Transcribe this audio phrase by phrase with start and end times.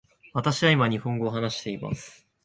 [0.33, 2.27] 私は今日本語を話しています。